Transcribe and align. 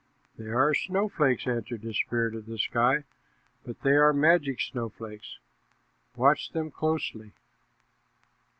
"'They 0.39 0.47
are 0.47 0.73
snowflakes,' 0.73 1.45
answered 1.45 1.83
the 1.83 1.93
spirit 1.93 2.33
of 2.33 2.47
the 2.47 2.57
sky, 2.57 3.03
'but 3.63 3.79
they 3.83 3.91
are 3.91 4.11
magic 4.13 4.59
snowflakes. 4.59 5.37
Watch 6.15 6.49
them 6.53 6.71
closely.' 6.71 7.33